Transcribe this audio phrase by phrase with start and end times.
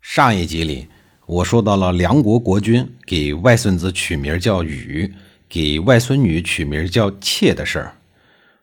[0.00, 0.88] 上一集里，
[1.26, 5.12] 我说到了梁国国君给外孙子取名叫禹，
[5.48, 7.96] 给外孙女取名叫妾的事儿。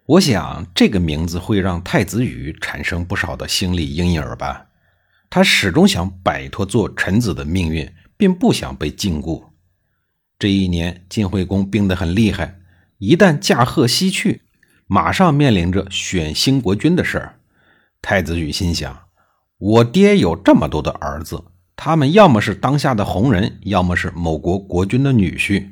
[0.07, 4.65] 我想这个名字会让太子禹产生不少的心理阴影吧。
[5.29, 9.43] 他始终想摆脱做臣子的命运，并不想被禁锢。
[10.39, 12.59] 这一年，晋惠公病得很厉害，
[12.97, 14.41] 一旦驾鹤西去，
[14.87, 17.39] 马上面临着选新国君的事儿。
[18.01, 19.06] 太子禹心想。
[19.59, 21.43] 我爹有这么多的儿子，
[21.75, 25.69] 他们要么是当下的红人，要么是某国国君的女婿。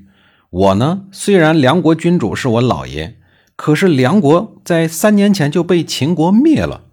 [0.50, 3.18] 我呢，虽然梁国君主是我老爷，
[3.56, 6.86] 可是梁国在三年前就被秦国灭了。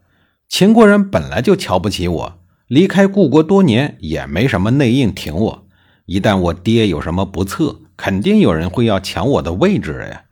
[0.50, 5.66] 秦国人本来就瞧不起我，离开故国多年也没什么内应挺我。
[6.04, 10.24] 一旦我爹有什么不测，肯定有人会要抢我的位置呀。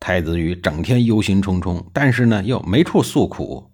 [0.00, 3.71] 太子羽整天忧心忡忡，但是呢，又没处诉苦。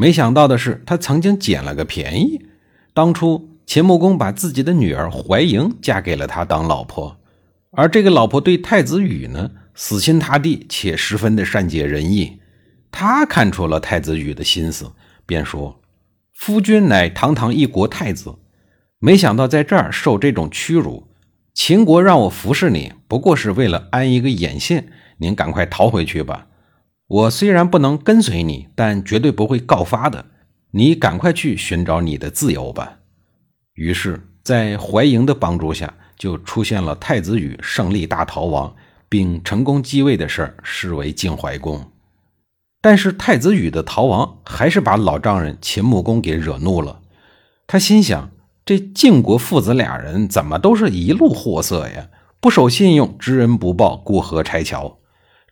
[0.00, 2.46] 没想到的是，他曾经捡了个便宜。
[2.94, 7.18] 当初秦穆公把自己的女儿怀莹嫁给了他当老婆，
[7.72, 12.40] 而这个老婆对太子羽呢死心塌地，且十分的善解人意。
[12.90, 14.90] 他看出了太子羽的心思，
[15.26, 15.82] 便说
[16.32, 18.36] ：“夫君乃堂堂一国太子，
[19.00, 21.08] 没想到在这儿受这种屈辱。
[21.52, 24.90] 秦国让我服侍你，不过是为了安一个眼线。
[25.18, 26.46] 您赶快逃回去吧。”
[27.10, 30.26] 我虽然不能跟随你，但绝对不会告发的。
[30.70, 32.98] 你赶快去寻找你的自由吧。
[33.74, 38.76] 于是，在怀莹的帮助下，就出现了太子羽胜利大逃亡，
[39.08, 41.90] 并成功继位的事儿，视为晋怀公。
[42.80, 47.00] 但是，太子羽的逃亡还是把老丈人秦穆公给惹怒了。
[47.66, 48.30] 他心想：
[48.64, 52.08] 这晋国父子俩人怎么都是一路货色呀？
[52.40, 54.99] 不守信用，知恩不报，过河拆桥。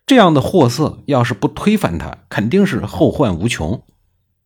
[0.09, 3.79] 这样的货色，要是不推翻他，肯定是后患无穷。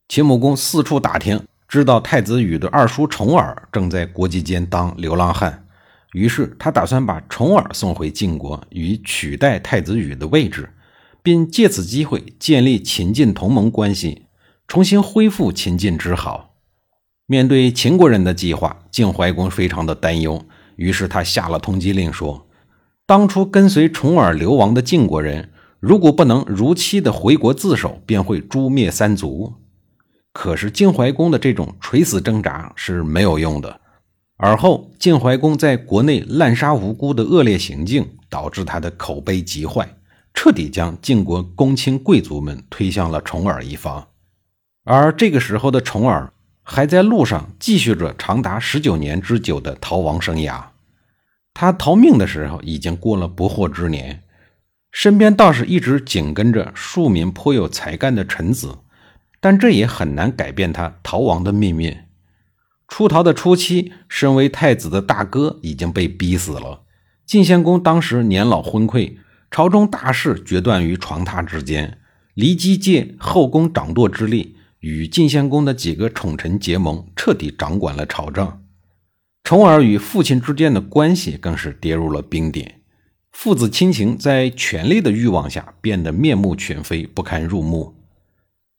[0.10, 5.66] 秦穆公四处打听，知道太子羽的二叔重耳正在国际间当流浪汉，
[6.12, 10.70] 于是他打算把重耳送回晋国，以取代太子羽的位置，
[11.22, 14.24] 并借此机会建立秦晋同盟关系，
[14.68, 16.56] 重新恢复秦晋之好。
[17.26, 20.44] 面对秦国人的计划，晋怀公非常的担忧，
[20.76, 22.50] 于是他下了通缉令，说：
[23.06, 25.52] 当初跟随重耳流亡的晋国人。
[25.86, 29.56] 如果不能如期的回国自首，便会诛灭三族。
[30.32, 33.82] 可是晋怀公的这种垂死挣扎是没有用的。
[34.38, 39.98] 而后晋怀公在国内滥杀无辜的恶劣行径，导致他的口碑极坏，
[40.34, 44.08] 彻底将晋国公卿贵族们推向了重耳一方。
[44.86, 50.64] 而这个时候的重耳还在路上继续着长达十九年之久的逃亡生涯。
[51.54, 54.24] 他逃命的时候已经过了不惑之年。
[54.94, 58.78] 身边倒是一直紧跟着庶民颇有才干的臣子，
[59.42, 61.98] 但这也很难改变他逃亡的命运。
[62.88, 66.84] 出逃的初期，身为太子的大哥已经被逼死了。
[67.26, 69.16] 晋献公当时年老昏聩，
[69.50, 71.98] 朝中大事决断于床榻之间。
[72.36, 78.62] 骊姬借后宫掌舵之力，与晋献公的几个宠臣结盟，彻底掌管了朝政。
[79.44, 82.83] 从而与父亲之间的关系更是跌入了冰点。
[83.34, 87.96] 父子亲情在权力的欲望下变得面目全非，不堪入目。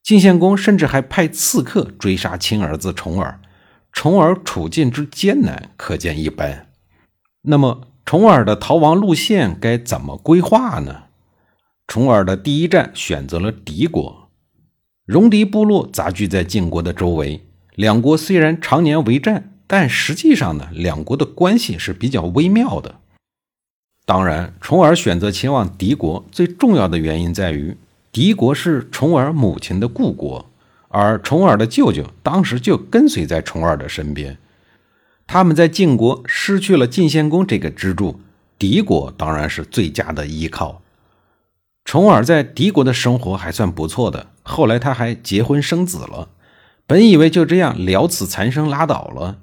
[0.02, 3.40] 晋献公甚至还派刺客追杀亲儿子重耳，
[3.92, 6.70] 重耳处境之艰难可见一斑。
[7.42, 11.04] 那么，重耳的逃亡路线该怎么规划呢？
[11.86, 14.30] 重耳的第一站选择了敌国，
[15.04, 17.44] 戎狄部落杂居在晋国的周围。
[17.74, 23.00] 两国虽然常年为战，但实际上呢，两国的关系是比较微妙的。
[24.06, 27.76] 当然，重耳选择前往敌国最重要的原因在于，
[28.12, 30.50] 敌国是重耳母亲的故国，
[30.88, 34.36] 而重耳的舅舅当时就跟随在重耳的身边。
[35.26, 38.20] 他们在晋国失去了晋献公这个支柱，
[38.58, 40.82] 敌国当然是最佳的依靠。
[41.82, 46.28] 重耳在敌国的生活还算不错的，后来他还结婚生子了。
[46.86, 49.38] 本以为就这样了此残生拉倒了，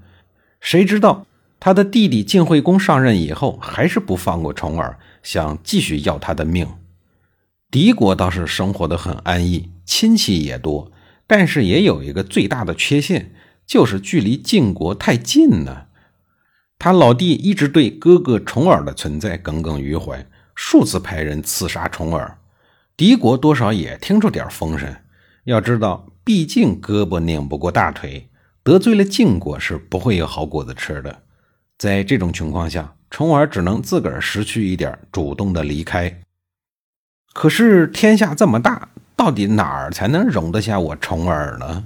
[0.59, 1.25] 谁知道？
[1.63, 6.67] 他的弟弟晋惠公上任以后，还是不放过重耳，想继续要他的命。
[7.69, 10.91] 敌国倒是生活的很安逸，亲戚也多，
[11.27, 13.35] 但是也有一个最大的缺陷，
[13.67, 15.85] 就是距离晋国太近呢。
[16.79, 20.25] 他老弟一直对哥哥重耳的存在耿耿于怀，
[20.55, 22.39] 数次派人刺杀重耳。
[22.97, 24.95] 敌国多少也听出点风声。
[25.43, 28.29] 要知道，毕竟胳膊拧不过大腿，
[28.63, 31.21] 得罪了晋国是不会有好果子吃的。
[31.81, 36.21] 在这种情况下，重耳只能自个儿识趣一点，主动的离开。
[37.33, 41.83] 可是天下这么大，到底哪儿才能容得下我重耳呢？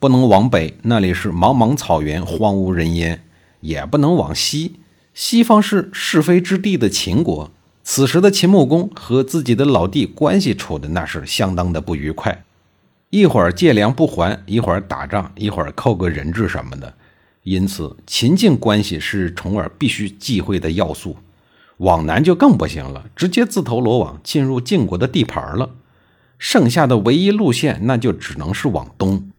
[0.00, 3.22] 不能往北，那里是茫茫草原，荒无人烟。
[3.60, 4.80] 也不能往西，
[5.14, 7.52] 西方是是非之地的秦国。
[7.84, 12.42] 此时的秦穆公和自己的老弟关系处的那是相当的不愉快，
[13.10, 16.92] 一会儿借粮不还，一会儿打仗，一会儿扣个人质什么的。
[17.48, 21.16] 因此，秦晋关系是重耳必须忌讳的要素。
[21.78, 25.70] 往南就更不行了，直接自投罗网进入晋国的地盘了。
[26.38, 29.30] 剩下的唯一路线，那就只能是往东。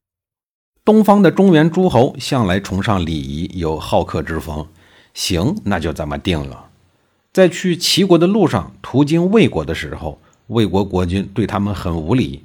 [0.83, 4.65] 东方的中原诸侯向来崇尚礼仪，有好客之风。
[5.13, 6.65] 行，那就这么定了。
[7.31, 12.43] 在去齐国的路上，途经魏国的时候，魏国国君对他们很无礼。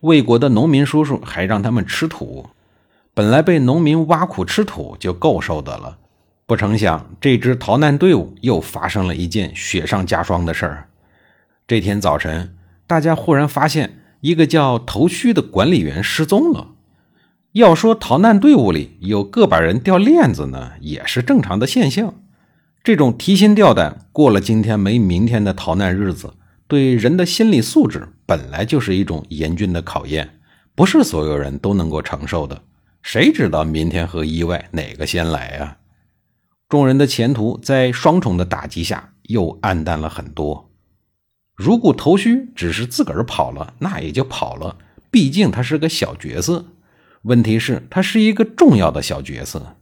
[0.00, 2.46] 魏国的农民叔叔还让他们吃土。
[3.14, 5.98] 本来被农民挖苦吃土就够受的了，
[6.46, 10.88] 不成想这支逃难队伍又发生了一件雪上加霜的事儿。
[11.66, 12.56] 这天早晨，
[12.86, 16.68] 大家忽然发现一个叫头须的管理员失踪了。
[17.52, 22.14] 要说逃难队伍里有个把人掉链子呢，也是正常的现象。
[22.82, 26.32] 这种提心吊胆、过了今天没明天的逃难日子，
[26.66, 30.38] 对人的心理素质本来就是一种严峻的考验，
[30.74, 32.62] 不是所有人都能够承受的。
[33.02, 35.76] 谁知道明天和意外哪个先来啊？
[36.68, 40.70] 众人的前途在双重的打击下又暗淡了很多。
[41.54, 44.78] 如果头须只是自个儿跑了，那也就跑了，
[45.10, 46.64] 毕竟他是个小角色。
[47.22, 49.76] 问题是，他是一个重要的小角色，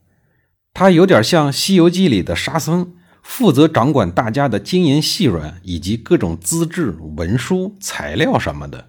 [0.75, 8.88] 他有点像《西游记》里的沙僧，负责掌管大家的金银细软以及各种资质、文书、材料什么的。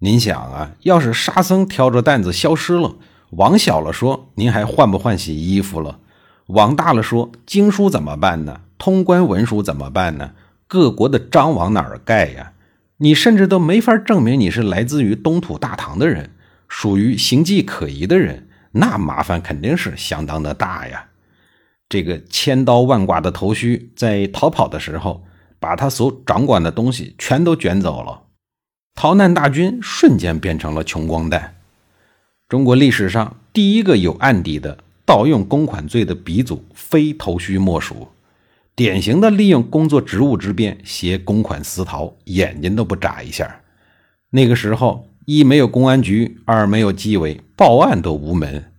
[0.00, 2.96] 您想啊，要是沙僧挑着担子消失了，
[3.36, 6.00] 往小了说，您还换不换洗衣服了？
[6.46, 8.60] 往大了说，经书怎么办呢？
[8.78, 10.32] 通关文书怎么办呢？
[10.66, 12.52] 各国的章往哪儿盖呀？
[12.98, 16.30] 你甚至都没法证明你是来自于东土大唐的人。
[16.68, 21.06] 属于形迹可疑的人，那麻烦肯定是相当的大呀。
[21.88, 25.24] 这个千刀万剐的头须在逃跑的时候，
[25.60, 28.22] 把他所掌管的东西全都卷走了，
[28.94, 31.53] 逃难大军瞬间变成了穷光蛋。
[32.54, 38.06] 中国历史上第一个有案底的盗用公款罪的鼻祖，非头须莫属。
[38.76, 43.60] 典型的利用工作职务之便携公款私逃，眼睛都不眨一下。
[44.30, 45.10] 那个时候。
[45.24, 48.70] 一没有公安局，二没有纪委，报案都无门，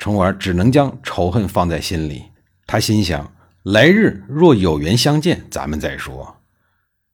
[0.00, 2.24] 从而只能将仇恨放在心里。
[2.66, 3.30] 他心想：
[3.62, 6.36] 来日若有缘相见，咱们再说。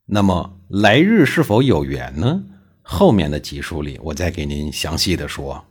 [0.07, 2.41] 那么来日是否有缘呢？
[2.81, 5.63] 后面的集数里，我再给您详细的说。